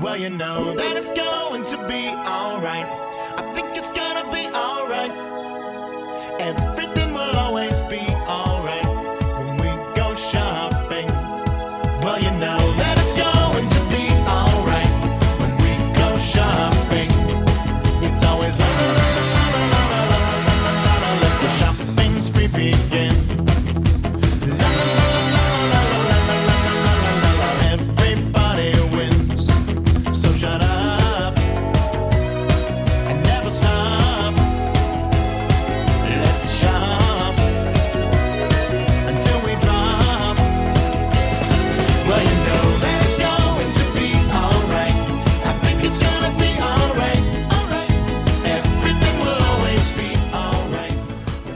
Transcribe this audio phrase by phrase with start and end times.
[0.00, 2.86] Well, you know that it's going to be alright.
[3.38, 5.12] I think it's gonna be alright.
[6.40, 6.89] Everything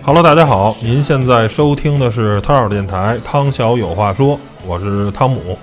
[0.06, 5.58] Hello，大家好，您现在收听的是汤小电台，汤小有话说，我是汤姆。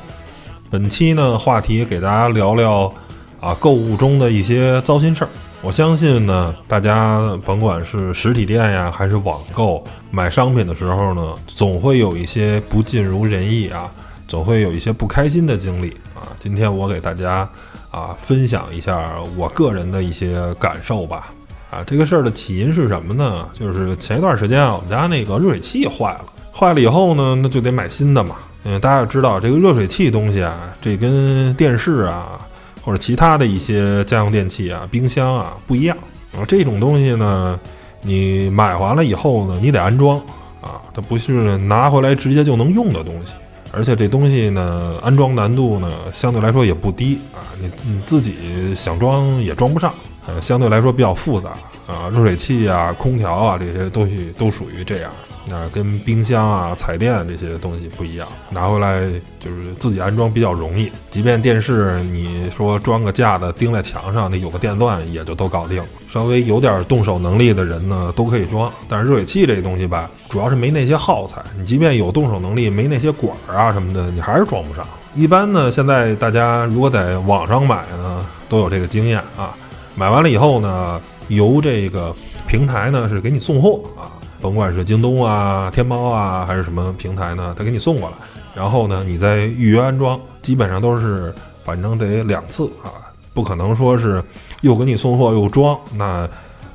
[0.68, 2.91] 本期呢，话题给大家聊聊
[3.40, 5.30] 啊购物中的一些糟心事儿。
[5.62, 13.91] 我相信呢，大家甭管是实体店呀，还是网购买商品的时候呢，总会有一些不尽如人意啊，
[14.27, 16.26] 总会有一些不开心的经历啊。
[16.40, 17.48] 今天我给大家
[17.91, 21.32] 啊分享一下我个人的一些感受吧。
[21.72, 23.48] 啊，这个事儿的起因是什么呢？
[23.54, 28.36] 就是前一段时间啊，我们家那个热水器坏了，坏了以后呢，那就得买新的嘛。
[28.66, 32.42] 嗯，大家要知道这个热水器东西啊，这跟电视啊
[32.84, 35.98] 或者其他的一些家用电器啊、冰箱啊不一样。
[36.34, 37.58] 啊，这种东西呢，
[38.02, 40.18] 你买完了以后呢，你得安装
[40.60, 43.34] 啊，它不是拿回来直接就能用的东西。
[43.72, 48.36] 而且这东西呢，安装难度呢相对来说也不低啊，你你自己
[48.76, 49.94] 想装也装不上。
[50.27, 51.50] 呃，相对来说比较复杂
[51.88, 55.12] 啊，热水器啊、空调啊这些东西都属于这样。
[55.48, 59.02] 那跟冰箱啊、彩电这些东西不一样，拿回来
[59.40, 60.92] 就是自己安装比较容易。
[61.10, 65.86] 即便电视你说装个架子钉在墙上，那有个电钻也就都搞定了。
[66.08, 68.72] 稍微有点动手能力的人呢，都可以装。
[68.88, 71.42] 但是热水器这东西吧，主要是没那些耗材。
[71.58, 74.86] 你即便有动手能力，没那些管儿啊什么的，你还是装不上。
[75.16, 79.56] 一般呢，现在大家如果在网上买呢，都有这个经验啊。
[79.96, 82.16] 买完了以后呢，由这个
[82.47, 88.16] 平台呢是给你送货啊，甭管是京东啊、天猫啊，还是什么平台呢，他给你送过来，
[88.56, 94.24] 然后呢，你再预约安装，基本上都是反正得两次啊，不可能说是
[94.62, 96.28] 又给你送货又装，那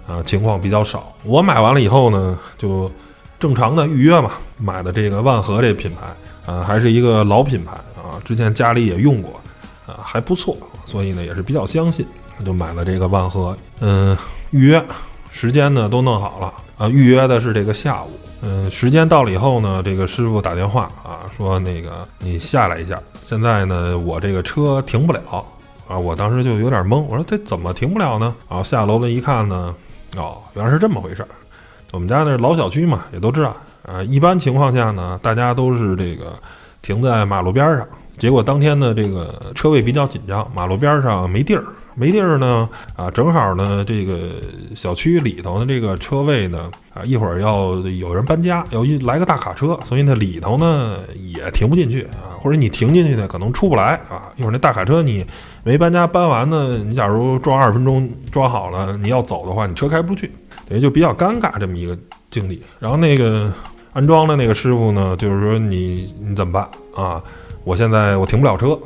[0.07, 1.13] 呃情况比较少。
[1.25, 2.91] 我买完了以后呢，就
[3.41, 9.41] 正常的预约嘛，买的这个万和这品牌啊，还是一个老品牌啊，之前家里也用过
[9.87, 12.07] 啊，还不错，所以呢也是比较相信。
[12.45, 14.17] 就买了这个万和，嗯，
[14.51, 14.85] 预约
[15.31, 18.11] 时间呢都弄好了啊，预约的是这个下午，
[18.43, 25.21] 嗯，时间到了以后呢，这个师傅打电话啊，说那个你下来一下，现在呢我这个车停不了
[25.89, 28.35] 啊，我当时就有点懵，我说这怎么停不了呢？
[28.49, 29.75] 然后下楼了一看呢，
[30.17, 31.29] 哦，原来是这么回事儿。
[31.93, 36.35] 我们家那老小区嘛，也都知道啊，一般情况下呢，大家都是这个
[36.83, 37.87] 停在马路边上。
[38.19, 41.65] 结果当天呢，这个车位比较紧张，马路边上没地儿，
[41.99, 44.19] 没地儿呢，啊，正好呢，这个
[44.75, 55.25] 小区里头的这个车位呢，啊，一会儿要有人搬家，要一来个大卡车，所以呢，里头呢也停不进去啊，或者你停进去呢，可能出不来啊，一会儿那大卡车你
[55.65, 60.31] 没搬家，搬完呢，你假如装二十分钟装好了，你要走的话，你车开不出去，
[60.69, 61.99] 等于就比较尴尬这么一个
[62.31, 62.63] 境地。
[62.79, 63.51] 然后那个
[63.95, 67.23] 安装的那个师傅呢，就是说你你怎么办啊？
[67.65, 68.79] 我现在我停不了车，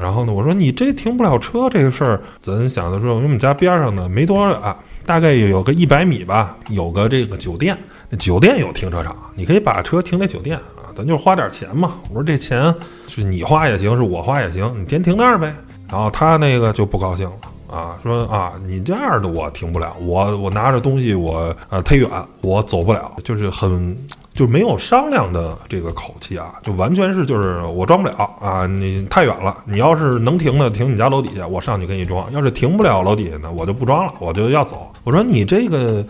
[0.00, 7.76] 然后呢，我说你这停不了车这个事儿，咱想的时候，因为我们家边上呢没多远，大概有个一百米吧，有个这个酒店，
[8.08, 11.94] 那酒店有停车场，你可以把车停在酒店啊，咱就花点钱嘛。
[12.10, 12.74] 我说这钱
[13.06, 15.54] 是你花也行，是我花也行，你先停那儿呗。
[15.88, 23.96] 然后他那个就不高兴了啊，说啊你这样的我停不了，我我拿着东西我呃忒远，我走不了，就是很。
[24.36, 29.56] 就没有商量的这个口气啊，就完全是就是我装不了啊，你太远了。
[29.64, 34.92] 你要是能停的，停你家楼底下，我上去给你装；要是停不了楼底下呢，我就不装了，我就要走。
[35.04, 36.04] 我说你这个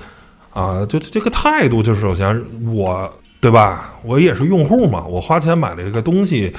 [0.53, 2.43] 啊，就这个态度，就是首先
[2.75, 3.09] 我
[3.41, 3.95] 对吧？
[4.03, 6.53] 我也是用户嘛，我花钱买了这个东西，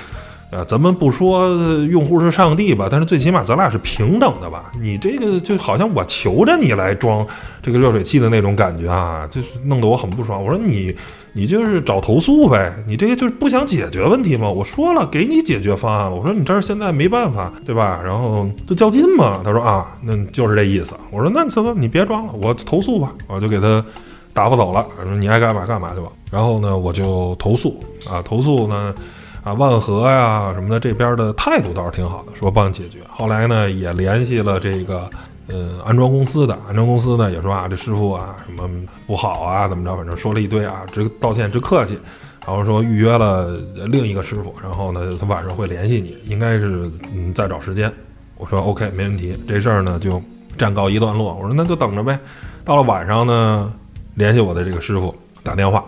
[0.53, 1.49] 呃，咱们不说
[1.89, 4.71] 用户是上帝吧，但是最起码咱俩是平等的吧？
[4.79, 7.27] 你这个就好像我求着你来装
[7.61, 10.41] 这个热水器的那种感觉啊，就是弄得我很不爽。
[10.41, 10.95] 我说你。
[11.37, 14.49] 你就是找投诉呗，你这个就是不想解决问题吗？
[14.49, 16.15] 我说了，给你解决方案了。
[16.15, 18.01] 我说你这儿现在没办法，对吧？
[18.03, 19.39] 然后就较劲嘛。
[19.43, 20.95] 他说啊，那就是这意思。
[21.11, 23.13] 我说那行了，你别装了，我投诉吧。
[23.27, 23.85] 我就给他
[24.33, 24.83] 打发走了。
[25.03, 26.07] 说你爱干嘛干嘛去吧。
[26.31, 27.79] 然后呢，我就投诉
[28.09, 28.95] 啊，投诉呢，
[29.43, 32.97] 啊，万和呀什么的这边的态度倒是挺好的，说帮你解决。
[33.07, 35.07] 后来呢，也联系了这个
[35.47, 38.69] 呃安装公司的，安装公司呢也说啊，这师傅啊什么
[39.05, 41.97] 不好啊，怎么着，反正说了一堆啊，直道歉直客气，
[42.45, 43.57] 然后说预约了
[43.87, 47.91] 另一个师傅，然后呢他晚上会联系你，应该是嗯再找时间。
[48.37, 50.21] 我说 OK 没问题，这事儿呢就
[50.57, 51.33] 暂告一段落。
[51.35, 52.19] 我说那就等着呗。
[52.63, 53.73] 到了晚上呢，
[54.13, 55.83] 联系我的这个师傅打电话。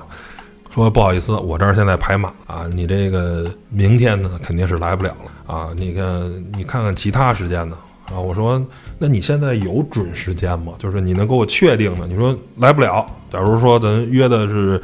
[0.72, 5.70] 说不好意思，我这儿现在排满啊，你这个明天呢肯定是来不了了啊。
[5.76, 7.76] 你看，你看看其他时间呢
[8.14, 8.20] 啊。
[8.20, 8.62] 我说，
[8.98, 10.74] 那你现在有准时间吗？
[10.80, 12.08] 就是你能给我确定的？
[12.08, 13.06] 你说来不了。
[13.32, 14.82] 假如说咱约的是，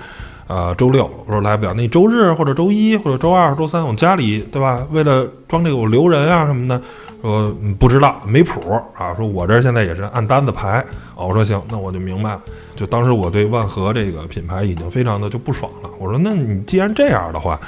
[0.48, 4.86] 呃，周六，我说来不了，那你周日或者周一或者周二、周三，我家里对吧？
[4.92, 6.80] 为了装这个我留人啊什么的，
[7.22, 9.13] 说不知道没谱啊。
[9.16, 10.86] 说我这现在也是按单子排。
[11.16, 12.42] 哦，我说行，那我就明白了。
[12.75, 15.89] 就当时我对万和这个品牌已经非常的就不爽了。
[15.98, 17.60] 我说，那你既然这样的话，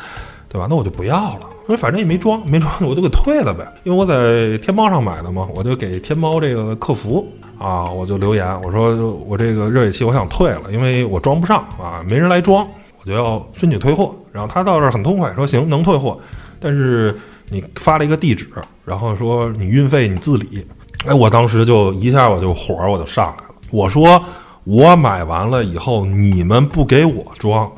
[0.49, 0.67] 对吧？
[0.69, 1.39] 那我就不要了。
[1.65, 3.65] 我说反正也没装，没装我就给退了呗。
[3.83, 7.27] 因为我在天猫上买的嘛，我就给天猫这个客服
[7.59, 12.65] 啊，我就留言，我说我这个热水器我想退了，因为我装不上啊，没人来装，
[13.01, 14.15] 我就要申请退货。
[14.31, 16.17] 然后他到这儿很痛快，说行，能退货，
[16.59, 17.13] 但是
[17.49, 18.47] 你发了一个地址，
[18.85, 20.65] 然后说你运费你自理。
[21.05, 24.23] 哎，我当时就一下我就火我就上来了，我说。
[24.69, 27.71] 我买完了以后，你们不给我装，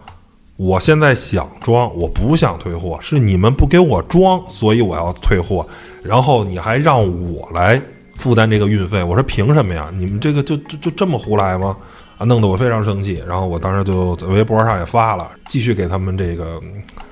[0.60, 5.66] 我现在想装，我不想退货，是你们不给我装，所以我要退货。
[6.04, 7.00] 然后你还让
[7.34, 7.82] 我来
[8.16, 9.90] 负担这个运费，我说凭什么呀？
[9.94, 11.78] 你们这个就就就这么胡来吗？
[12.18, 13.24] 啊，弄得我非常生气。
[13.26, 16.60] 然后我当时就在微博上也发了，继续给他们这个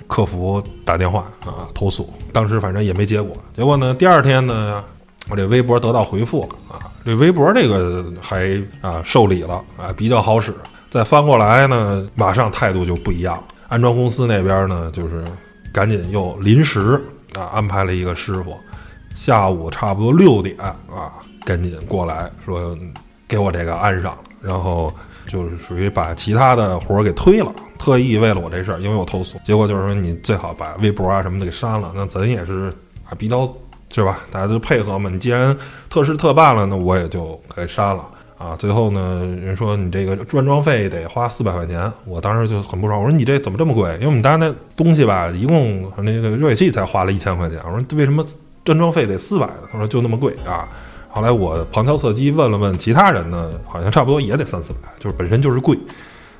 [0.07, 2.13] 客服打电话啊投诉。
[2.33, 3.33] 当时反正也没结果。
[3.55, 4.83] 结果呢，第二天呢，
[5.29, 6.83] 我这微博得到回复啊。
[7.05, 10.53] 这微博这个还啊受理了啊，比较好使。
[10.97, 13.37] 再翻过来呢，马上态度就不一样。
[13.67, 15.23] 安装公司那边呢，就是
[15.71, 16.99] 赶紧又临时
[17.35, 18.57] 啊安排了一个师傅，
[19.13, 21.13] 下午差不多六点啊，
[21.45, 22.75] 赶紧过来说
[23.27, 24.91] 给我这个安上，然后
[25.27, 29.37] 就是属于把其他的活儿给推了，特意为了我这事儿，因为我投诉。
[29.43, 32.73] 结果就是说你最好把微博啊什么的给删了，那咱也是
[33.07, 33.47] 啊比较。
[33.89, 34.19] 是吧？
[34.29, 35.09] 大家都配合嘛。
[35.09, 35.55] 你既然
[35.89, 38.05] 特事特办了，那我也就给删了
[38.37, 38.55] 啊。
[38.55, 43.01] 最后呢，人说你这个转装费得花四百块钱，我当时就很不爽。
[43.01, 43.91] 我说你这怎么这么贵？
[43.95, 47.59] 因为我们家那东西吧，一共那个热水器才花了一千块钱。
[47.65, 48.23] 我说为什么
[48.63, 49.49] 转装费得四百？
[49.71, 50.67] 他说就那么贵啊。
[51.09, 55.77] 后来我旁敲侧击问了问其他人呢，好像差不多也得三四百，就是本身就是贵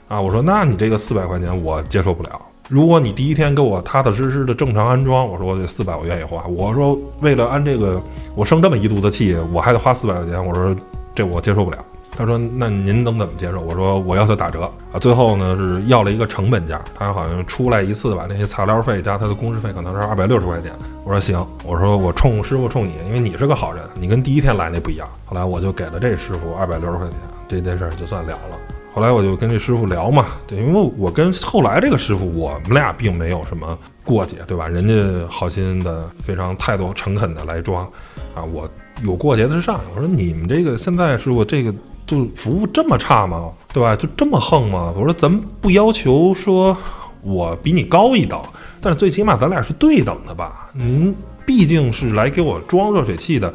[0.07, 0.21] 啊。
[0.21, 2.41] 我说那你这个四百块钱我接受不了。
[2.69, 6.45] 如果你第一天给我踏踏实实的正常安装，我说我这四百我愿意花。
[6.47, 7.99] 我说为了安这个，
[8.35, 10.75] 我生这么一肚子气，我还得花四百块钱，我说
[11.17, 11.83] 这我接受不了。
[12.15, 13.59] 他说那您能怎么接受？
[13.59, 14.99] 我说我要求打折啊。
[14.99, 20.71] 最后呢是要了一个成本价，他好像出来一次吧，那些材料费加他的工时费可能是二百六十块钱。
[21.03, 25.07] 我说行，我说我冲师傅冲你，因为你是个好人，你跟第一天来那不一样。
[25.25, 27.17] 后来我就给了这师傅二百六十块钱，
[27.47, 28.57] 这件事就算了了。
[28.93, 34.67] 后来我就跟这师傅聊嘛，对，因为我跟后来这个师傅，我们俩并没有什么过节，对吧？
[34.67, 34.93] 人家
[35.29, 37.85] 好心的，非常态度诚恳的来装，
[38.33, 38.67] 啊，我
[39.03, 39.79] 有过节的是上。
[39.95, 41.73] 我说你们这个现在师傅这个
[42.05, 43.49] 就服务这么差吗？
[43.73, 43.95] 对吧？
[43.95, 44.93] 就这么横吗？
[44.95, 46.75] 我说咱们不要求说
[47.21, 48.41] 我比你高一等，
[48.81, 50.69] 但是最起码咱俩是对等的吧？
[50.73, 51.13] 您
[51.45, 53.53] 毕竟是来给我装热水器的。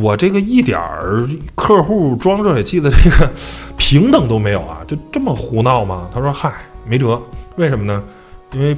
[0.00, 3.28] 我这个一点儿客户装热水器的这个
[3.76, 6.08] 平等都没有啊，就这么胡闹吗？
[6.14, 6.52] 他说：“嗨，
[6.86, 7.20] 没辙，
[7.56, 8.02] 为什么呢？
[8.52, 8.76] 因为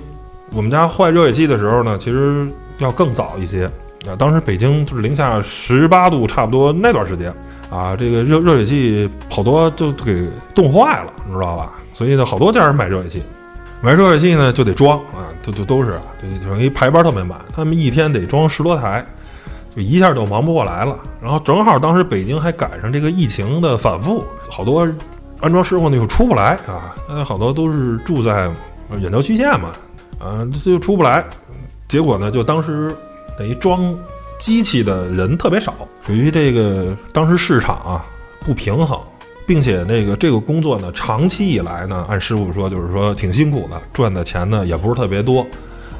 [0.53, 2.49] 我们家坏热水器的时候呢，其实
[2.79, 3.71] 要更早一些
[4.07, 4.17] 啊。
[4.17, 7.33] 当时北京就是零下十八度，差不多那段时间
[7.71, 11.73] 啊，这个热热水器好多就给冻坏了，你知道吧？
[11.93, 13.23] 所以呢，好多家人买热水器，
[13.81, 16.01] 买热水器呢就得装啊，就就都是
[16.43, 19.05] 就等于排班特别满，他们一天得装十多台。”
[19.77, 24.89] 就一下就忙不过来了，然后正好当时北京还赶上这个疫情的反复，好多
[25.39, 28.51] 安装师傅呢又出不来啊，呃，好多都是住在
[28.99, 29.69] 远郊区县嘛，
[30.19, 31.23] 啊，这就出不来，
[31.89, 32.91] 结果呢，就当时
[33.39, 33.97] 等于装
[34.39, 35.75] 机器的人特别少，
[36.05, 38.05] 属于这个当时市场啊
[38.41, 38.99] 不平衡，
[39.47, 45.47] 并且那个这个工作呢，长期以来呢，按师傅说就是说挺辛苦的，赚的钱呢也不是特别多。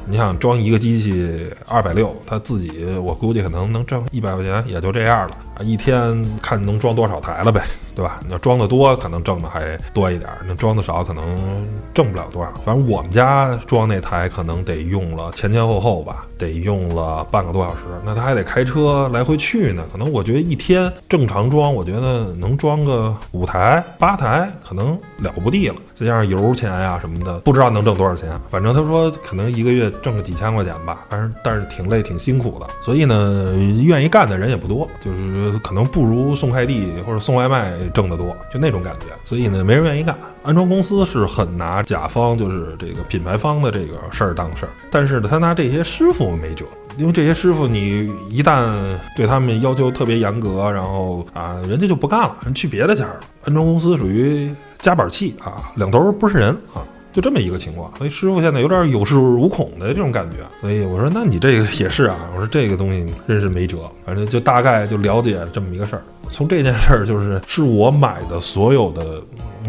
[0.09, 5.65] 你想装一个机器二百六，他自己我估计可能能挣一百块钱，也就这样了！
[5.65, 8.21] 一天看能装多少台了呗，对吧？
[8.25, 12.53] 你要装的多，可能挣的还多一点；那装的少，可能挣不了多少。
[12.63, 19.83] 反正我们家装那台可能得用了前前后后吧，得用了半个多小时，那他还得开车来回去呢。
[19.91, 25.75] 可能我觉得一天正常装，我觉得能装个五台八台，可能了不地了。
[25.93, 28.29] 再加上油钱呀什么的，不知道能挣多少钱。
[28.49, 32.67] 反正他说可能一个月挣个几千块钱吧，反正但是挺累挺辛苦的。
[32.83, 39.07] 所以呢，愿意干的人也不多，就是可能不如送快递或者送外卖挣得多，就那种感觉。
[39.25, 40.15] 所以呢，没人愿意干。
[40.47, 46.63] 安装公司是很拿甲方，就是这个品牌方的这个事儿当事儿，但是呢，他拿这些师傅没辙，
[46.97, 48.71] 因为这些师傅你一旦
[49.13, 53.19] 对他们要求特别严格，然后啊，人家就不干了，人去别的家了。
[53.43, 54.49] 安装公司属于
[54.79, 56.79] 夹板器啊，两头不是人啊。
[57.17, 60.37] 就这么一个情况，所以师傅现在有点有恃无恐的这种感觉。
[60.61, 62.15] 所以我说，那你这个也是啊。
[62.31, 66.03] 我说这个东西真是没辙，反正就大概就了解这么一个事儿。
[66.29, 69.19] 从这件事儿，就是是我买的所有的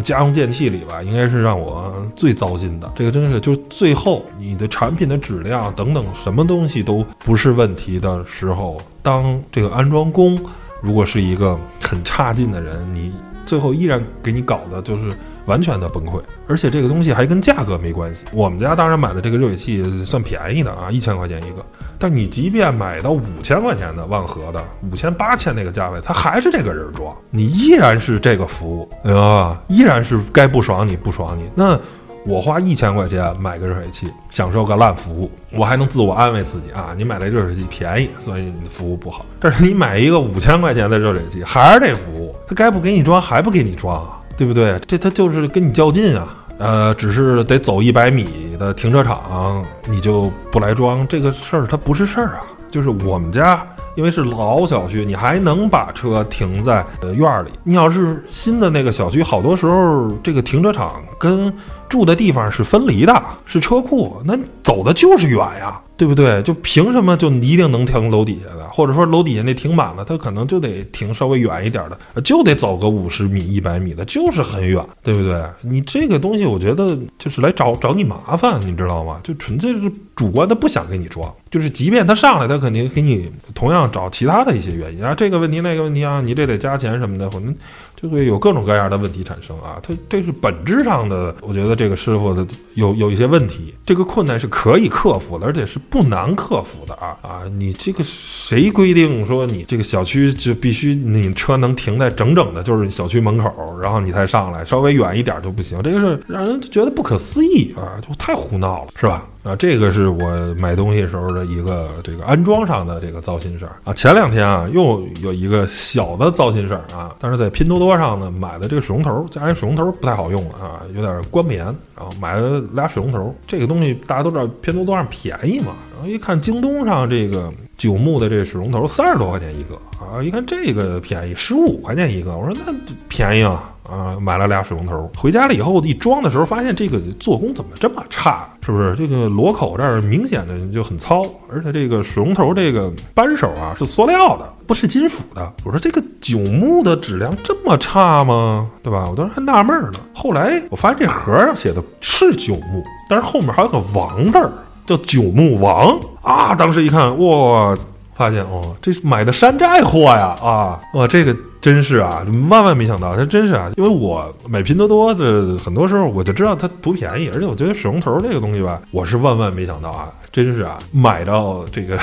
[0.03, 2.93] 家用电器里吧，应该是让我最糟心的。
[2.95, 10.39] 这个真是，就最后你的产品的质量等等什么东西都不是问题的时候，当这个安装工
[10.83, 13.11] 如果是一个很差劲的人，你
[13.47, 15.05] 最后依然给你搞的就是。
[15.49, 18.23] 完全的崩溃，而且这个东西还跟价格没关系。
[18.33, 21.65] 我们家当然买的这个热水器算便宜的啊，一千块钱一个。
[21.99, 24.63] 但你即便买到五千块钱的万和的，
[24.93, 29.61] 五千八千那个价位，它还是这个人装，你依然是这个服务，对吧？
[29.69, 31.51] 依然是该不爽你不爽你。
[31.55, 31.81] 那
[32.27, 39.25] 我花一千块钱买个热水器，享受个烂服务，我还能自我安慰自己啊，你买的热水器便宜，所以你的服务不好。
[39.41, 44.07] 但是你买一个五千块钱的热水器，还是这服务，他该不给你装还不给你装？
[44.39, 44.81] 对不对？
[44.87, 46.29] 这他就是跟你较劲啊！
[46.59, 52.43] 呃，只是得走一百米的停车场，你就不来装这个事儿，它不是事儿啊。
[52.71, 53.67] 就是我们家，
[53.97, 57.51] 因为是老小区，你还能把车停在呃院儿里。
[57.65, 61.53] 你要是新的那个小区，好多时候这个停车场跟
[61.89, 65.81] 住的地方是分离的，是车库，那走的就是远呀。
[65.99, 66.41] 对不对？
[66.45, 75.43] 就凭什么就一定能停楼底下的，或者说楼底下那停满了，他可能就得停稍微远一点的，就得走个五十米、一百米的，就是很远，对不对？
[75.63, 79.21] 你这个东西，我觉得就是来找找你麻烦，你知道吗？
[79.25, 87.55] 就纯粹是主观的不想给你装，就是即便他上来，他肯定给你同样找其他的一些原因啊，这个问题那个问题啊，你这得加钱什么的，可能
[88.01, 89.81] 就会有各种各样的问题产生啊。
[89.83, 95.77] 他这是本质上的，我觉得这个师傅的有有一些问题，这个困难是可以克服的，而且是。
[95.91, 97.43] 不难克服的啊啊！
[97.57, 103.51] 你这个谁规定说你这个小区就必须你车能停在整整的，就是小区门口，
[103.81, 105.83] 然后你才上来，稍微远一点就不行？
[105.83, 109.27] 这个是让人觉得不可思议啊，就太胡闹了，是吧？
[109.49, 113.95] 啊，这个是我买东西时候的一个这个安装上的这个糟心事儿啊。
[113.95, 121.65] 前两天啊，又有一个小的糟心事儿啊，但是在拼多多上呢买的这个水龙头，家里水龙头不太好用啊，有点关不严，
[121.97, 123.35] 然后买了俩水龙头。
[123.47, 125.73] 这个东西大家都知道，拼多多上便宜嘛。
[125.95, 132.75] 然后一看京东上这个九牧的这水龙头三十多块钱一个啊，一看这个便宜十五块钱一个，我说那
[133.09, 133.75] 便宜啊。
[133.91, 138.49] 啊，买了俩水龙头，回家了以后一装的时候，发现这个做工怎么这么差？
[138.65, 141.23] 是不是这个螺口这儿明显的就很糙？
[141.51, 145.53] 而且这个水龙头这个扳手啊是塑料的，不是金属的。
[145.65, 148.71] 我说这个九牧的质量这么差吗？
[148.83, 149.07] 对吧？
[149.11, 150.01] 我当时还纳闷呢。
[150.15, 154.53] 后来我发现这盒上写的是九牧，但是后面还有个王字儿，
[154.85, 156.55] 叫九牧王啊。
[156.55, 157.77] 当时一看，哇，
[158.19, 160.37] 发现哦，这是买的山寨货呀！
[160.43, 161.35] 啊，哇，这个。
[161.61, 171.99] 真是啊，万万没想到，他真是啊，因为我买拼多多的很多时候我就知道它图便宜，而且我觉得水龙头这个东西吧，我是万万没想到啊，真是啊，买到这个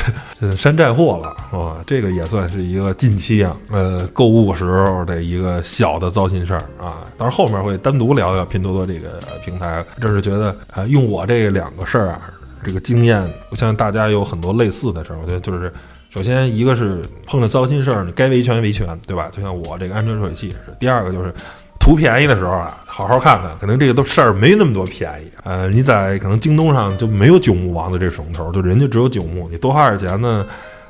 [0.57, 1.77] 山寨货了，啊？
[1.87, 7.07] 这个也算是一个近期啊，呃，购物时候的一个小的糟心事儿啊。
[7.17, 12.19] 当然后面会单独聊聊拼多多这个平台，这是觉得啊，用我这两个事儿啊，
[12.61, 15.71] 这个经验，我相信大家有很多类似的事儿，我觉得就是。
[16.15, 19.29] 首先，一个是碰着糟心事儿，你该维权维权，对吧？
[19.35, 20.73] 就像我这个安全热水器是。
[20.79, 21.29] 第二个就是
[21.77, 25.29] 图便宜的时候啊，好好看看，可能这个都事儿没那么多便宜。
[25.43, 30.47] 呃，你在可能京东上就没有九牧王的这水龙头，就人家只有九牧，你多花点钱呢，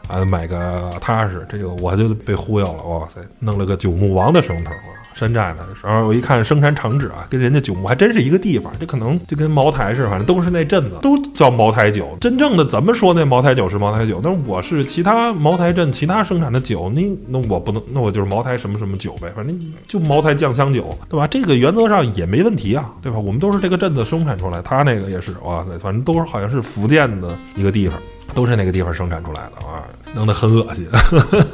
[0.07, 1.45] 啊，买个踏实。
[1.49, 4.71] 这个我就被忽悠了，哇塞，弄了个九牧王的水龙头。
[5.15, 12.17] 山寨的，然后我一看生产厂址啊，跟人家九牧还真是一个地方，这可能就跟茅台似的，反正都是那镇子，都叫茅台酒。
[12.19, 19.57] 真正的怎么说那茅台酒是茅台酒，但是我是其他茅台镇其他生产的酒，那那我不能，那我就是茅台什么什么酒呗，反正
[19.87, 21.25] 就茅台酱香酒，对吧？
[21.25, 23.17] 这个原则上也没问题啊，对吧？
[23.17, 27.97] 我们都是这个镇子生产出来，他那个也是哇塞，反正都是好像是福建的一个地方，
[28.33, 30.87] 都是那个地方生产出来的啊，弄得很恶心。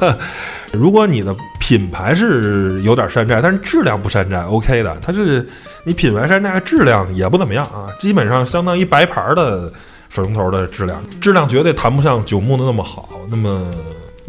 [0.74, 4.98] 如果你的品牌是有点山寨，但是质量不山寨，OK 的。
[5.02, 5.48] 它是
[5.84, 9.72] 你品牌山寨，质量也不怎么样啊，基本上相当于白牌的
[10.10, 13.72] 水龙头的质量，质量绝对谈不上九牧的那么好，那么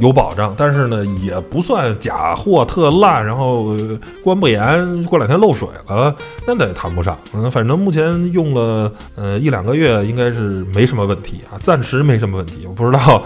[0.03, 3.77] 有保障，但是呢，也不算假货特烂，然后
[4.21, 6.13] 关不严，过两天漏水了，
[6.45, 7.17] 那得谈不上。
[7.33, 12.67] 嗯，反正目前用了呃一两个月，应该是没什么问题啊，暂时没什么问题。
[12.67, 13.23] 我不知道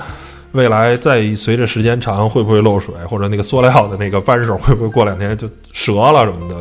[0.52, 6.56] 未来再随着时间长会不会漏水，或者那个塑料的那个扳手会不会过两天就折了什么的，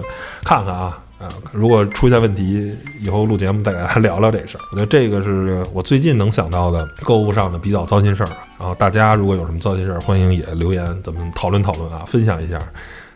[0.45, 0.97] 看看啊。
[1.17, 4.61] 啊，如果出现问题，以后录节目再给大家聊聊这事儿。
[4.71, 8.29] 我觉得这个是我最近能想到的购物上的比较糟心事儿。
[8.59, 12.59] 然后大家如果有什么糟心事儿，欢迎也留言，咱们讨论讨论啊，分享一下，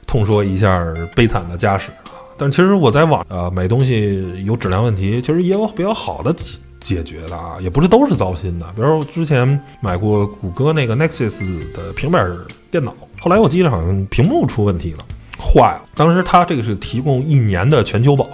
[0.08, 0.82] 痛说一下
[1.16, 2.16] 悲惨的家史啊。
[2.38, 6.34] 但其实我在网呃买东西有质量问题，其实也有比较好的
[6.80, 8.66] 解决的啊，也不是都是糟心的。
[8.74, 11.40] 比如之前买过谷歌那个 Nexus
[11.74, 12.26] 的平板
[12.72, 15.00] 电脑，后来我记得好像屏幕出问题了。
[15.40, 18.26] 坏了，当时他这个是提供一年的全球保，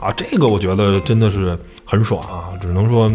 [0.00, 1.56] 啊，这个我觉得真的是
[1.86, 3.10] 很爽啊，只能说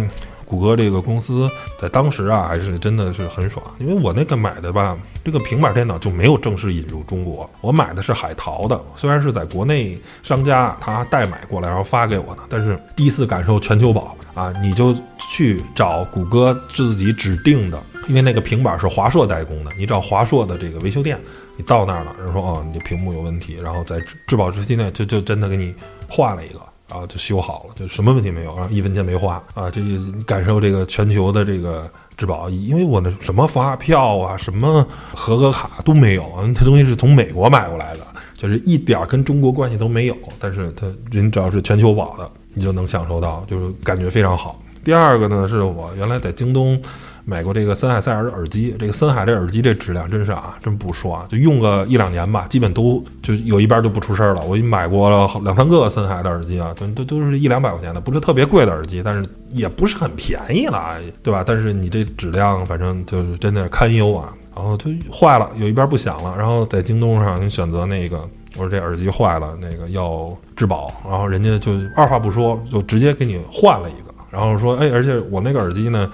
[0.45, 14.95] 谷歌这个公司在当时啊还是真的是很爽，因为我那个买的吧，这个平板电脑就没有正式引入中国，我买的是海淘的，虽然是在国内商家他代买过来然后发给我的，但是第一次感受全球保啊，你就
[15.29, 21.19] 去找谷歌自己指定的，因为那个平板是华硕代工的，你找华硕的这个维修店。
[21.57, 25.73] 你到那儿了，人说哦，你这屏幕有问题，然后在质保时期内就就真的给你
[26.07, 34.85] 换了一个，然后就修好了，就什么问题没有，然后一分钱没花啊，这个感受这个全球的这个质保，因为我那什么发票啊，什么
[35.15, 44.61] 合格卡都没有，这东西是从美国买过来的，就是一点跟中国关系都没有，但是它人只要是全球保的，你就能享受到，就是感觉非常好。
[44.83, 46.79] 第二个呢，是我原来在京东。
[47.29, 54.41] 买过这个森海塞尔的耳机，这个森海这耳机这质量真是啊，真不说啊，就用个一两年吧，基本都就有一边就不出事儿了。
[54.45, 61.43] 我买过了两三个森海的耳机啊，都都都是一两百块钱的，不是特别贵的耳机，但是也不是很便宜了，对吧？
[61.45, 64.33] 但是你这质量反正就是真的堪忧啊。
[64.55, 68.21] 然后就坏了，有一边不响了，然后在京东上你选择那个，
[68.55, 76.09] 我说这耳机坏了，那个要质保，然后人家就二话不说就直接给你换了一个，然后说哎，而且我那个耳机呢。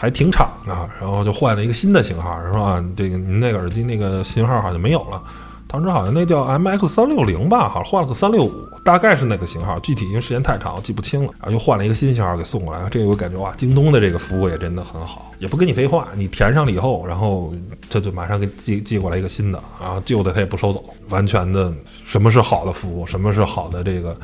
[0.00, 2.80] 还挺长啊，然后就换了一个新的型号，是吧？
[2.96, 5.20] 这个您那个耳机那个型号好像没有了，
[5.66, 17.52] 当时好像那叫 MX 三六零吧，好像换了个三六五，大概是那个型号，具体因为时间太长记不清了，然后又换了一个新型号给送过来，这个我感觉哇，京东的这个服务也真的很好，也不跟你废话，你填上了以后，然后
[17.90, 24.16] 这就马上给寄寄过来一个新的，然后旧的他也不收走，完全的什么是好的服务，什么是好的这个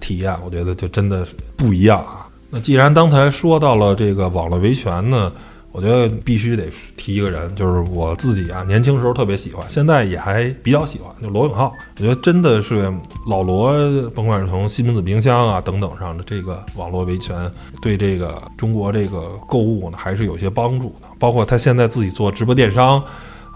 [0.00, 2.26] 体验，我觉得就真的是不一样啊。
[2.50, 5.32] 那既然刚才说到了这个网络维权呢，
[5.72, 6.64] 我觉得必须得
[6.96, 11.72] 提一个人，就是我自己啊，年轻时候特别喜欢，现在也还比较喜欢，就罗永浩。
[11.98, 12.92] 我觉得真的是
[13.26, 13.72] 老罗，
[14.10, 21.08] 甭管是从西门子冰箱啊等等上的这个网络维权，对这个中国这个购物呢，还是有些帮助的。
[21.18, 23.02] 包括他现在自己做直播电商。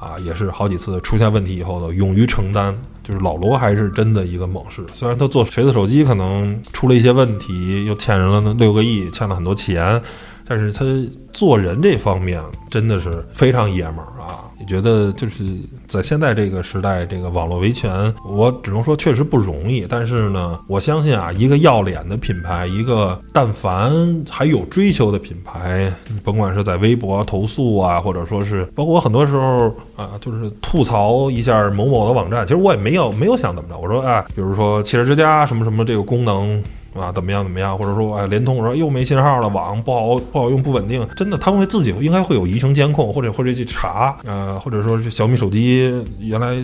[0.01, 4.85] 啊，也是好几次出现问题以后的勇于承担，就是老罗还是真的一个猛士。
[4.93, 10.03] 虽然他做锤子手机可能出了一些问题，又欠人了六个亿，欠了很多钱，
[10.45, 10.85] 但是他
[11.33, 14.44] 做人这方面真的是非常爷们儿啊。
[14.61, 15.45] 也觉得就是
[15.87, 19.87] 在现在这个时代，这个网络维权，我只能说确实不容易。
[19.89, 23.93] 但是呢，我相信啊，一个要脸的品牌，一个但凡
[24.31, 33.79] 还有追求的品牌，甭管是在微博投诉啊，或者说是包括我很多时候啊，就是吐槽一下某某的网站，其实我也没有没有想怎么着。
[33.79, 36.63] 我说啊，比如说汽车之家什么什么这个功能。
[36.95, 37.77] 啊，怎么样怎么样？
[37.77, 41.07] 或者说，哎，联通我说又没信号了，网不好不好用，不稳定。
[41.17, 46.55] 真的，他们会自己应该会有移情监控，或者或者去查，呃，或者说是小米手机原来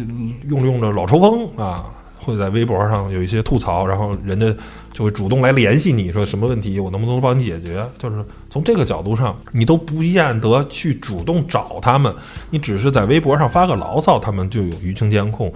[0.49, 1.85] 用着用着老抽风啊，
[2.19, 4.47] 会在微博上有一些吐槽，然后人家
[4.93, 7.85] 就会主动来联系你说什么问题，我能不能帮你解决？
[7.99, 12.15] 就是从这个角度上，你都不见得去主动找他们，
[12.51, 15.51] 你只是在微博上发个牢骚，他们就有舆情监控。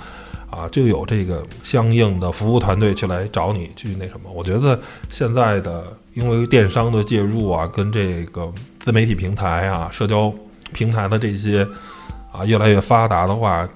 [0.48, 4.30] 啊，就有这个相应的服务团队去来找你去那什么。
[4.32, 4.78] 我觉得
[5.10, 10.32] 现在的因为电商的介入啊，跟这个自媒体平台啊、社交
[10.72, 11.66] 平台的这些
[12.30, 13.68] 啊越来越发达的话。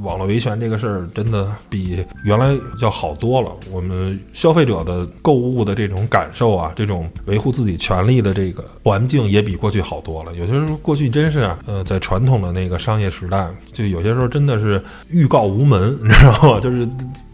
[0.00, 3.50] 网络维权这个事儿真的比原来要好多了。
[3.70, 10.34] 我们消费者的购物的这种感受啊，这种维护自己权利的这个环境也比过去好多了。
[10.34, 16.60] 有些时候过去真是啊，呃，在传统的那个商业时代，就有些时候真的是欲告无门， 你知道吗？
[16.60, 16.88] 就是。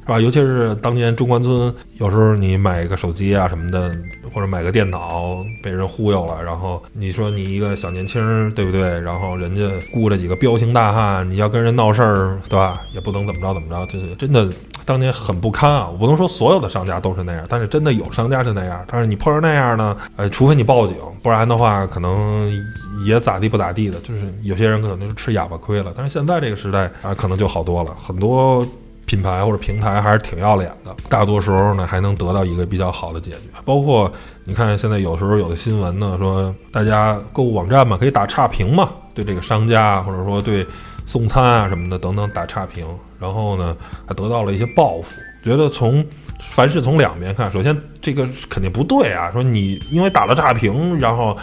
[0.05, 0.21] 是吧？
[0.21, 3.90] 尤其是当年中关村，有时候你买个手机啊什么的，
[4.33, 9.01] 或者买个电脑被人忽悠了，然后你说你一个小年轻，对不对？
[9.01, 9.62] 然后人家
[9.93, 12.83] 雇了几个彪形大汉，你要跟人闹事儿，对吧？
[12.93, 14.47] 也不能怎么着怎么着，就是真的
[14.85, 15.88] 当年很不堪啊。
[15.90, 18.85] 我不能说所有的商家都是那样，但是真的有商家是那样。
[18.87, 22.53] 但是你碰上那样呢，呃，除非你报警，不然的话可能
[23.07, 23.99] 也咋地不咋地的。
[24.01, 25.95] 就是有些人可能是吃哑巴亏了。
[25.97, 28.67] 但是现在这个时代啊，可能就好多了，很多。
[29.07, 33.38] 品牌或者平台还是挺要脸的，大多时候呢还能得到一个比较好的解决。
[33.64, 34.11] 包括
[34.45, 40.67] 你看现在有时候有的新闻呢说，大家购物网站嘛可以打差评嘛，对这个商家或者说对
[41.07, 42.87] 送餐啊什么的等等打差评，
[43.19, 45.21] 然后呢还得到了一些报复。
[45.43, 46.05] 觉得从
[46.40, 51.37] 凡事从两边看，首先这个肯定不对啊，说你因为打了差评，然后。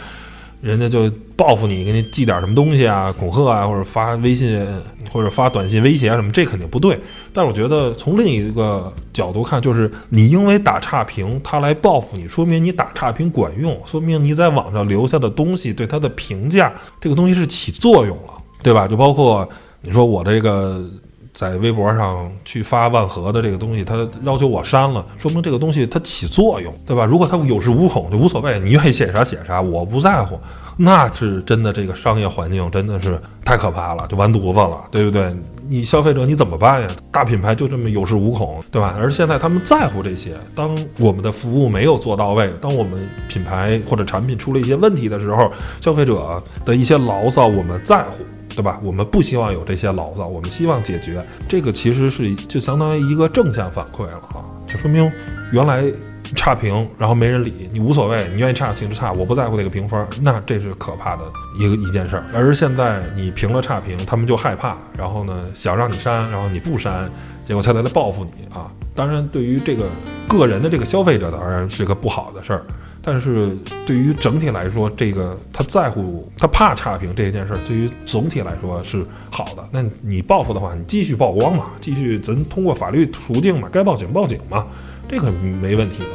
[0.62, 4.64] 人家就报复你，给你寄点什么东西啊，恐吓啊，或者发微信
[5.12, 7.00] 或者发短信威胁啊什么，这肯定不对。
[7.34, 18.88] 但是我觉得从另一个角度看，就是你因为打差评，他来报复你，说明你打差评管用，说明你在网上留下的东西对他的评价，这个东西是起作用了，对吧？
[18.88, 19.50] 就包括
[19.82, 20.88] 你说我这个。
[21.34, 27.06] 在微博上去发万和的这个东西，他要求我删了，说明这个东西它起作用，对吧？
[27.06, 30.38] 如果他有恃无恐就无所谓，你愿意写啥写啥，我不在乎，
[30.78, 35.36] 那是真的这个商业环境真的是太可怕了，就完犊子了，对不对？
[35.68, 36.88] 你消费者你怎么办呀？
[37.12, 38.96] 大品牌就这么有恃无恐，对吧？
[39.00, 48.24] 而现在他们在乎这些，当我们的服务没有做到位，当我们品牌或者产品出了一些问题的时候，消费者的一些牢骚我们在乎。
[48.54, 48.78] 对吧？
[48.84, 55.10] 我们不希望有这些牢骚，我们希望解决这个，其实是就相当于一个正向反馈了啊，就说明
[55.54, 55.86] 原来
[56.36, 61.24] 差评，然后没人理你无所谓，你愿意差评就差，我不在乎那个评分，那这是可怕的
[61.60, 62.26] 一个一件事儿。
[62.34, 67.10] 而现在你评了差评，他们就害怕，然后呢想让你删，然后你不删，
[67.46, 68.72] 结果他再来报复你啊。
[68.96, 69.90] 当然，对于这个
[70.28, 72.66] 个人的这个消费者，当然是个不好的事儿。
[73.04, 79.68] 但是对于整体来说，这个他在乎他怕差评这件事儿，对于总体来说是好的。
[79.72, 84.68] 那你报复的话，你继续曝光嘛，继续咱通过法律途径嘛，该报警报警嘛，
[85.12, 86.10] 这个没问题的。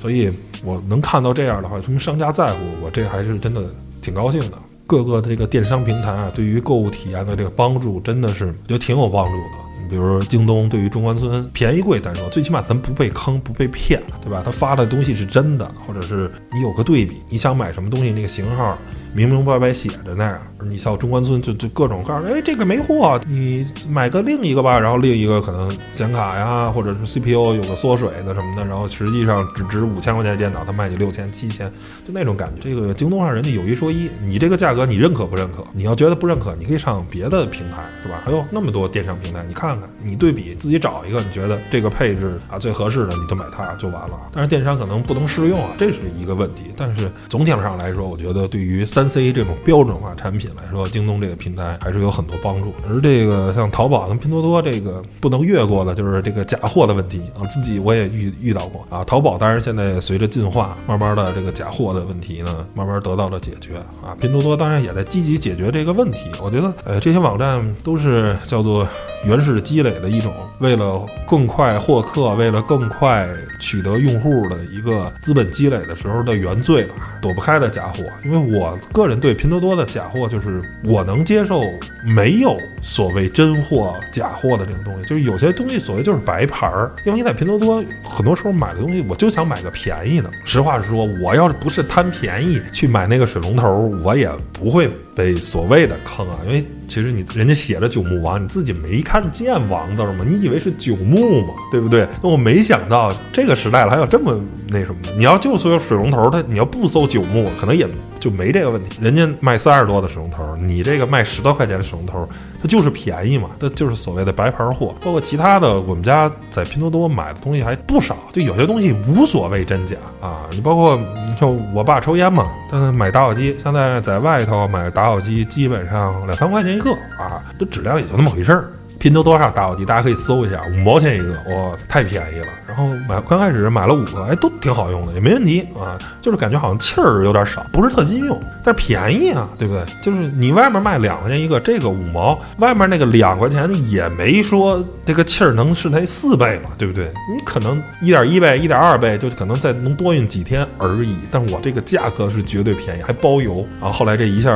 [0.00, 0.30] 所以
[0.62, 3.62] 我能看到这样的话，说明商家在乎我，这还是真的
[4.02, 4.58] 挺高兴的。
[4.86, 9.82] 各个的这个电商平台啊，对于购物体验的这个帮助，真的是觉得挺有帮助的。
[9.82, 14.42] 你比如说京东对于中关村便宜贵单说，最起码咱不被坑不被骗，对吧？
[14.44, 18.76] 他发的东西是真的，或者是你有个对比，你想买什么东西那个型号
[19.16, 20.38] 明明白白写着那样。
[20.64, 24.78] 你像中关村就就各种告诉，哎，这个没货，你买个另一个吧。
[24.78, 31.70] 然后另一个可能显卡呀，或者是 CPU 有个缩水的什么的，然后实际上只值五千块钱的电脑，他卖你六千七千，
[32.06, 32.60] 就那种感觉。
[32.68, 35.64] 这个京东上人家有一说一，你这个价格你认可不认可？
[35.72, 38.20] 你要觉得不认可，你可以上别的平台，是吧？
[38.24, 44.18] 还有那么多电商平台，你看看，你对比自己找一个，你觉得这个配置啊最合适的，你就买它就完了。
[44.32, 46.72] 但是电商可能不能适用啊，这是一个问题。
[46.76, 52.72] 但是总体上来说，我觉得对于三 C 这种标准化产品来说，京东这个平台还是有很多帮助。
[52.88, 57.46] 而这个像淘宝跟拼多多这个不能越过的，就是这个假货的问题啊。
[57.46, 59.04] 自己我也遇遇到过啊。
[59.04, 64.16] 淘宝当然现在随着进化，慢慢的这个假货的问题呢，慢慢得到了解决啊。
[64.20, 66.30] 拼多多当然也在积极解决这个问题。
[66.42, 68.86] 我觉得，呃，这些网站都是叫做
[69.24, 73.28] 原始积累的一种，为了更快获客，为了更快
[73.64, 76.94] 取得用户的一个资本积累的时候的原罪吧。
[77.22, 81.62] 躲不开的假货，因为我个人对拼多多的假货，就是我能接受
[82.04, 86.92] 没有所谓真货假货的这种东西，就是有些东西所谓就是白牌儿。
[87.06, 90.30] 因为你在拼多多很多时候买的东西，我就想买个便宜的。
[90.44, 96.36] 实话实说，我要是不是贪便宜去买那个水龙头，我也不会被所谓的坑啊。
[96.46, 100.24] 因为其实你人家写着九牧王，你自己没看见王字吗？
[100.26, 101.54] 你以为是九牧嘛？
[101.70, 102.06] 对不对？
[102.22, 104.96] 那我没想到这个时代了还有这么那什么。
[105.16, 107.86] 你要就搜水龙头，它你要不搜九牧，可能也
[108.24, 108.98] 就没这个问题。
[109.02, 112.26] 人家卖三十多的水龙头，你这个卖十多块钱的水龙头，
[112.62, 114.94] 它就是便宜嘛，它就是所谓的白牌货。
[115.02, 120.40] 包括其他的，我们家在拼多多买的东西还不少，就有些东西无所谓真假啊。
[120.52, 128.72] 你包括你像我爸抽烟嘛，他买打火机，现在在外头买打火机，基本上两三块钱一个啊，这质量也就那么回事儿。
[128.98, 132.46] 拼多多上打火机，大家可以搜一下，五毛钱一个，哇，太便宜了。
[132.76, 135.96] 然后买刚开始买了五个，哎，都挺好用的，也没问题啊。
[136.20, 139.84] 就是感觉好像气儿有点少，不是特经用，但是便宜啊，对不对？
[140.02, 147.06] 就是你外面卖两块钱一个，这个五毛，外面那个两块钱的也没说这个气儿能是那四倍嘛，对不对？
[147.32, 151.16] 你可能一点一倍、一点二倍，就可能再能多用几天而已。
[151.30, 153.64] 但我这个价格是绝对便宜，还包邮。
[153.80, 154.52] 啊后来这一下，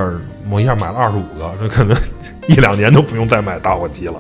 [0.50, 1.96] 我一下买了二十五个，这可能。
[2.48, 4.14] 一两年都不用再买打火机了，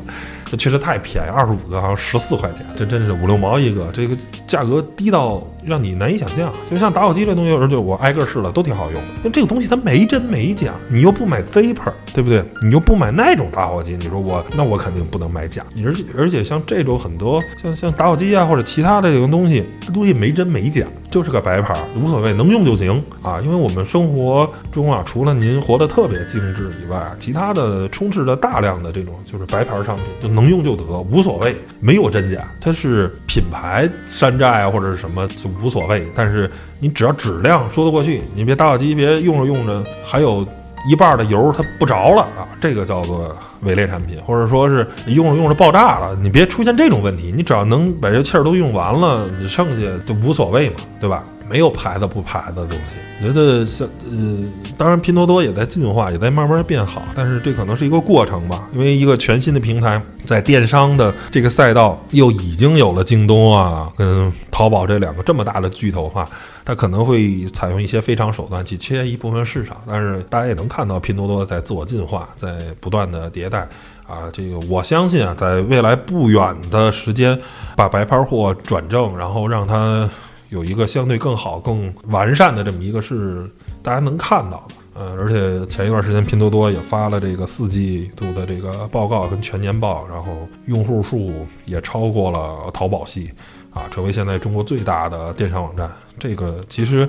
[0.50, 6.50] 这确实太便宜，二十五个好像十四块钱，这真是五六毛一个，这个价格低到让你难以想象。
[6.70, 9.08] 就像打火机这东西，有时候就我挨个试了，都挺好用的。
[9.22, 12.42] 那这个东西它没真没假，你又不买 Vapor，对不对？
[12.62, 15.62] 你又不买那种打火机，你说我那我肯定不能买假。
[15.74, 23.40] 你而且而且像这种很多像像打火机啊或者其他的这种东西，这东西没真没假，就是个白牌，无所谓，能用就行啊。
[23.40, 32.46] 因为我们生活中啊，除了您活得特别精致以外，其他的充斥着大量的这种就是白牌商品，就能用就得，无所谓，没有真假。
[32.60, 40.46] 它是品牌山寨啊或者是什么就无所谓，但是你只要质量说得过去，你别打火机别用着用着还有
[40.86, 51.24] 一半的油它不着了啊，这个叫做伪劣产品，或者说是你用着用着爆炸了，你别出现这种问题，你只要能把这气儿都用完了，你剩下就无所谓嘛，对吧？
[51.48, 53.07] 没有牌子不牌子的东西。
[53.20, 54.38] 我觉得像呃，
[54.76, 58.68] 当然拼多多也在进化，也在慢慢变好，但是这可能是一个过程吧。
[58.72, 66.28] 因为一个全新的平台，在电商的这个赛道又已经有了京东啊跟淘宝这两个这么大的巨头化，
[66.64, 69.76] 它可能会采用一些非常手段去切一部分市场。
[69.88, 73.66] 但是大家也能看到拼多多在自我进化，在不断的迭代
[74.06, 74.30] 啊。
[74.32, 77.36] 这个我相信啊，在未来不远的时间，
[77.74, 80.08] 把白牌货转正，然后让它。
[80.48, 83.48] 有一个相对更好、更完善的这么一个是
[83.82, 93.30] 大家能看到的，呃，而且前一段时间拼多多也发了这个四季度的这个报告跟全年报，然后用户数也超过了淘宝系，
[93.70, 95.90] 啊，成为现在中国最大的电商网站。
[96.18, 97.06] 这个其实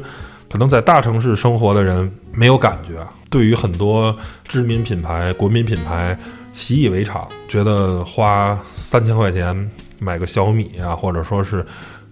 [0.51, 4.13] 可能在大城市生活的人没有感觉，对于很多
[4.47, 6.17] 知名品牌、国民品牌
[6.53, 11.65] 习以为常，觉得花三千块钱买个小米啊，或者说是。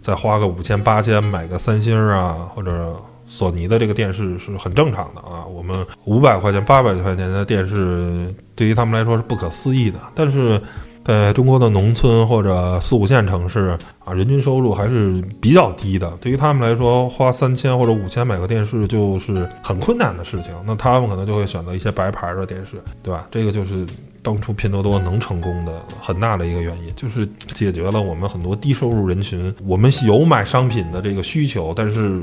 [0.08, 2.96] 再花个五千八千买个三星啊，或者
[3.28, 5.46] 索尼的这个电视是很正常的啊。
[5.46, 10.00] 我们五百块钱、八百块钱的电视对于他们来说是不可思议的。
[10.16, 10.62] 但是
[11.08, 16.12] 在中国的农村或者四五线城市啊，人均收入还是比较低的。
[16.20, 20.52] 对于他们来说，花三千或者五千买个电视就是很困难的事情。
[20.66, 23.26] 那他们可能就会选择一些白牌的电视，对吧？
[23.32, 23.86] 这个就是。
[24.24, 32.22] 当初拼多多能成功的很大的一个原因，就是解决了我们很多低收入人群，我们有买商品的这个需求，但是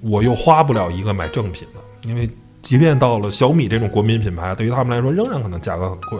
[0.00, 2.30] 我又花不了一个买正品的，因为
[2.62, 6.18] 即便到了小米这种国民品牌，对于他们来说仍然可能价格很贵，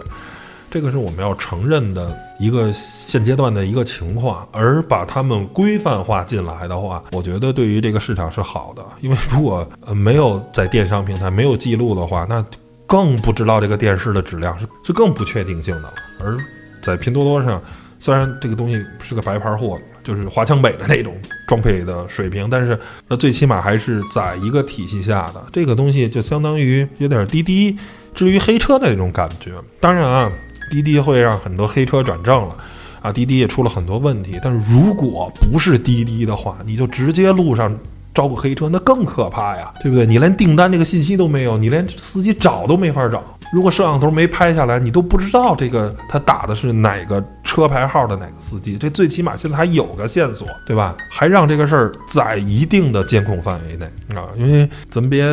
[0.73, 4.47] 这个是我们要承认的一个现阶段的一个情况。
[4.51, 12.43] 而把他们规范化进来的话，我觉得对于这个市场是好的，因为如果呃没有在电商平台没有记录的话，那。
[12.85, 15.93] 更不知道这个电视的质量是是更不确定性的了。
[16.19, 16.37] 而
[16.79, 17.59] 在拼多多上，
[17.97, 25.43] 虽然这个东西是个白牌货，就是华强北的那种装配的水平，但是那最起码还是在一个体系下的。
[25.51, 27.75] 这个东西就相当于有点滴滴
[28.13, 29.53] 至于黑车的那种感觉。
[29.79, 30.31] 当然啊，
[30.73, 32.57] 滴滴会让很多黑车转正了，
[33.03, 34.39] 啊，滴滴也出了很多问题。
[34.41, 37.71] 但是如果不是滴滴的话，你就直接路上。
[38.13, 40.05] 招个黑车那更可怕呀，对不对？
[40.05, 43.23] 你连订单那个信息都没有，你连司机找都没法找。
[43.51, 48.77] 如果摄像头没拍下来，你都不知道这个他打的是哪个车牌号的哪个司机。
[48.77, 50.95] 这最起码现在还有个线索，对吧？
[51.11, 53.85] 还让这个事儿在一定的监控范围内
[54.19, 55.23] 啊，因为咱别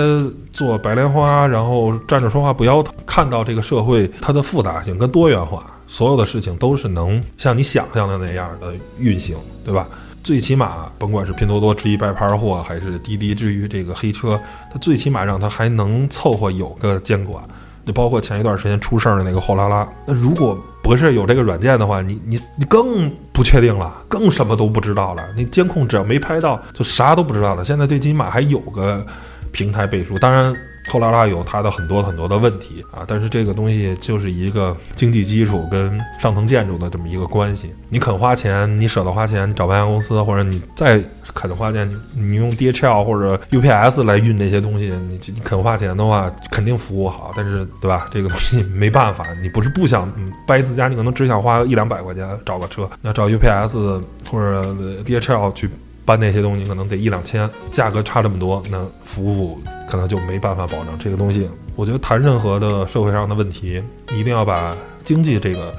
[0.53, 2.95] 做白莲花，然后站着说话不腰疼。
[3.07, 9.89] 看到这个社会它的复杂性跟多元化，所有的事情都是能像你想象的那样的运行，对吧？
[10.23, 14.39] 最起码，甭管是拼多多至于白牌货，还是滴滴至于这个黑车，
[14.73, 17.43] 它最起码让它还能凑合有个监管。
[17.87, 25.25] 就包括前一段时间出事儿的那个货拉拉，那如果不是有这个软件的话，你你你更不确定了，更什么都不知道了。
[25.35, 27.65] 你监控只要没拍到，就啥都不知道了。
[27.65, 29.05] 现在最起码还有个
[29.51, 30.55] 平台背书，当然。
[30.89, 37.73] 后拉拉有它的很多很多的问题啊，但是这个东西就是一个经济基础跟上层建筑的这么一个关系。
[37.89, 41.01] 你肯花钱，你舍得花钱，你找搬家公司，或者你再
[41.35, 47.33] 肯花钱，你你用 DHL 或者 UPS 来运那些东西，你你肯花钱的话，肯定服务好。
[47.37, 48.09] 但是对吧？
[48.11, 50.11] 这个东西没办法，你不是不想
[50.47, 55.71] 搬自家，你可能只想花一两百块钱找个车，那找 UPS 或者 DHL 去。
[56.11, 60.99] 搬那些东西可能得一两千，价格差这么多，那服务可能就没办法保证。
[60.99, 63.81] 这个东西，我觉得谈任何的社会上的问题，
[64.13, 65.73] 一定要把经济这个，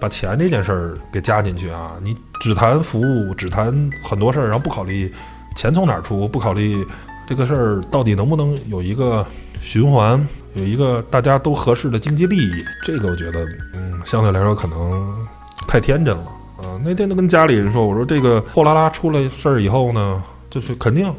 [0.00, 1.92] 把钱这件事儿给加进去啊！
[2.02, 5.14] 你只谈服务，只谈很多事儿，然后不考虑
[5.54, 6.84] 钱从哪儿出，不考虑
[7.28, 9.24] 这个事儿到底能不能有一个
[9.62, 15.14] 循环，有一个大家都合适的经济利益，这个我觉得，嗯，相对来说可能
[15.68, 16.26] 太天真了。
[16.58, 21.12] 啊，那天都跟家里人说，我说这个货拉拉出了事儿以后呢，就是肯定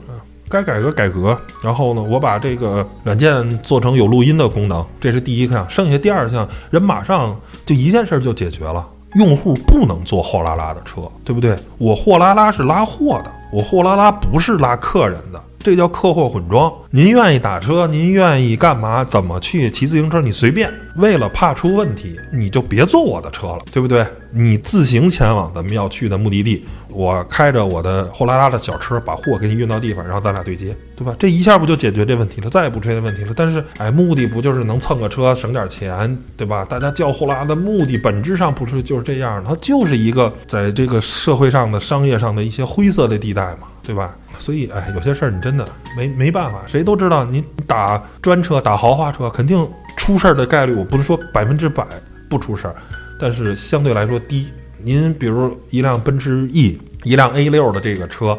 [0.50, 1.40] 该改革改革。
[1.64, 5.68] 然后呢，我把这个软件做成有录音的功能，这是第一项。
[5.70, 8.88] 剩下第二项，人马上就一件事就解决了。
[9.16, 11.58] 用户不能坐货拉拉的车，对不对？
[11.78, 15.42] 我货拉拉是拉货的，我货拉拉不是拉客人的。
[15.68, 16.74] 这叫客货混装。
[16.92, 19.04] 您愿意打车，您愿意干嘛？
[19.04, 20.22] 怎么去骑自行车？
[20.22, 20.72] 你随便。
[20.96, 24.04] 为了怕出问题，你就别坐我的车了，对不对？
[24.32, 31.14] 你自行前往咱们要去的目的地，我开着我的货拉拉的小车把货给你运到地方，然后咱俩对接，对吧？
[31.20, 32.50] 这一下不就解决这问题了？
[32.50, 33.34] 再也不出现问题了。
[33.36, 36.64] 但是，哎，目的不就是能蹭个车省点钱，对吧？
[36.64, 44.14] 大家叫货拉的目的本质上不是就是这样的，它就是一个在这个社会上的商业上的一些灰色的地带嘛，对吧？
[44.38, 46.62] 所以，哎，有些事儿你真的没没办法。
[46.68, 51.88] 谁都知道，你打专车、打豪华车，肯定出事儿的概率，我不是说百分之百
[52.30, 52.76] 不出事儿，
[53.18, 54.52] 但是相对来说低。
[54.80, 58.38] 您比如一辆奔驰 E，一辆 A 六的这个车，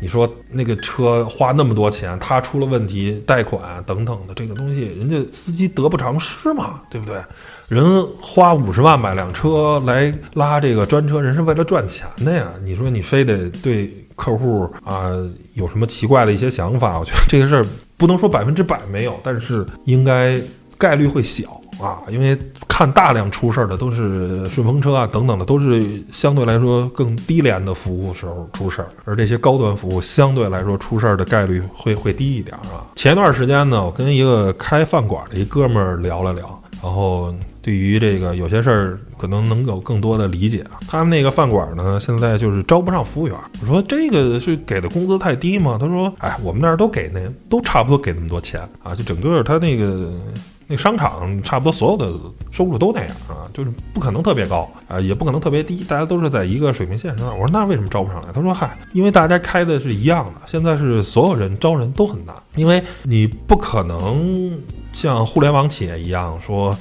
[0.00, 7.20] 你说那个车花那么多钱，它出了问题，贷款等等的这个东西，人家司机得不偿失嘛，对不对？
[7.68, 12.46] 人花五十万买辆车来拉这个专车，人是为了赚钱的呀。
[12.64, 15.10] 你说你非得对客户啊
[15.52, 16.98] 有什么奇怪的一些想法？
[16.98, 17.64] 我觉得这个事儿
[17.98, 20.40] 不能说百分之百没有，但是应该
[20.78, 21.98] 概率会小啊。
[22.08, 22.34] 因为
[22.66, 32.80] 看大量出事儿的都是顺风车啊等等的，都是相对来说更低廉的服务时候出事儿，而这些高端服务相对来说出事儿的概率会会低一点啊。
[32.96, 37.34] 前段时间呢，我跟一个开饭馆的一哥们儿聊了聊，然后。
[37.68, 40.80] 对于这个有些事儿，可能能有更多的理解啊。
[40.88, 43.36] 他们那个饭馆呢，现在就是招不上服务员。
[43.60, 45.76] 我说这个是给的工资太低吗？
[45.78, 48.94] 他说，哎，我们那儿都给那都差不多给那么多钱啊。
[48.94, 50.10] 就整个他那个
[50.66, 52.10] 那商场差不多所有的
[52.50, 57.38] 收入都那样啊，就是不可能特别高啊，也不可能特别低，大家都是在一个水平线上。
[57.38, 58.28] 我说那为什么招不上来？
[58.32, 64.58] 他说，嗨，因为大家开的是一样的，现在是所有人招人都很难，因为你不可能
[64.94, 66.74] 像互联网企业一样说。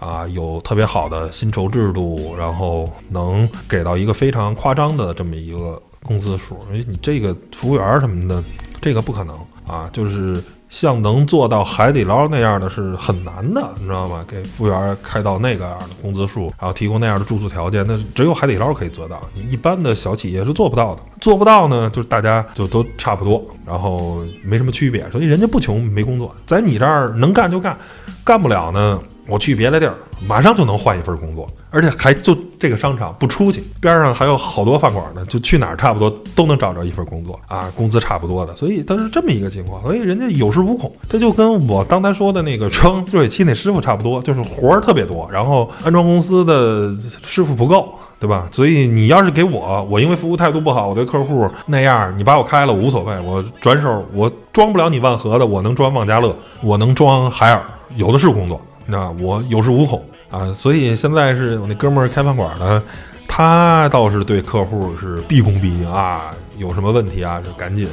[0.00, 8.42] 啊，有特别好的薪酬制度，然后能给到一个非常夸张的这么一个工资数，因为你这个服务员什么的，
[8.80, 9.36] 这个不可能
[9.66, 9.88] 啊。
[9.92, 14.24] 就是像能做到海底捞那样的是很难的，你知道吗？
[14.26, 21.02] 给服务员开到那个样的工资数，然后提供那样的住宿条件，那只有海底捞可以做到，你一般的小企业是做不到的。
[21.20, 27.76] 做不到呢，就是大家就都差不多，然后没什么区别，所以人家不穷没工作，在你这儿能干就干，
[28.24, 28.98] 干不了呢。
[29.30, 29.94] 我去别的地儿，
[30.26, 46.90] 马上就能换一份工作，而且还就这个商场不出去，边上还有好多饭馆呢，就去哪儿差不多都能找着一份工作啊，工资差不多的，所以它是这么一个情况，所以人家有恃无恐，这就跟我刚才说的那个装热水器那师傅差不多，就是活儿特别多，然后安装公司的
[47.22, 48.48] 师傅不够，对吧？
[48.50, 57.62] 所以你要是给我，我因为服务态度不好，我对客户那样，你把我开了无所谓，我转手我装不了你万和的，我能装万家乐，我能装海尔，
[57.96, 58.60] 有的是工作。
[58.90, 62.82] 那我有恃无恐啊，所以现在是我那哥们儿开饭馆的，
[63.28, 67.88] 他倒是对客户是毕恭毕敬啊，有什么问题啊就赶紧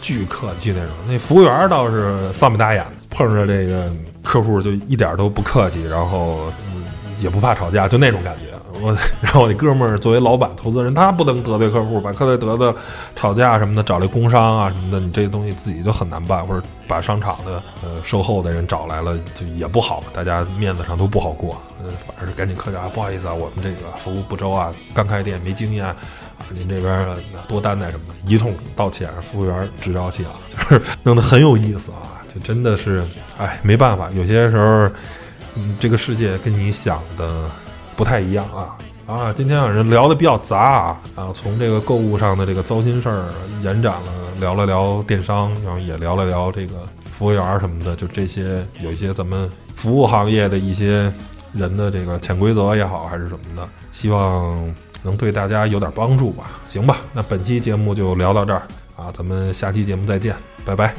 [0.00, 0.94] 巨客气那种。
[1.08, 3.90] 那服务员倒是丧眉打眼，碰着这个
[4.22, 6.52] 客户就一点都不客气，然后
[7.20, 8.53] 也不怕吵架，就那种感觉。
[8.82, 12.74] 我，然后我那哥们儿作为老板、投资人，他不能得罪客户，把客户得罪、
[13.14, 21.60] 吵架什么的，找这工商啊什么的，你这东西自己就很难办，或者把商场的呃售后的人找来了，就也不好，大家面子上都不好过。
[21.82, 25.96] 呃，反而是赶紧客气啊，不好意思啊，我们这个服务不周啊，刚开店没经验啊，
[26.50, 27.08] 您这边
[27.46, 30.32] 多担待什么的，一通道歉，服务员直招气啊，
[30.70, 33.04] 就是弄得很有意思啊，就真的是，
[33.38, 34.90] 哎，没办法，有些时候，
[35.54, 37.50] 嗯，这个世界跟你想的。
[37.96, 38.76] 不太一样啊
[39.06, 39.32] 啊！
[39.32, 43.28] 今天啊，人聊的比较杂啊啊，从这个购物上的这个糟心事儿
[43.62, 46.74] 延展了，聊了聊电商，然后也聊了聊这个
[47.10, 51.12] 服务员什么的，就这些有一些咱们服务行业的一些
[51.52, 56.44] 人的这个潜规则也好，还是什么的，希望能对大家有点帮助吧？
[56.68, 58.62] 行吧，那本期节目就聊到这儿
[58.96, 60.94] 啊，咱们下期节目再见，拜拜。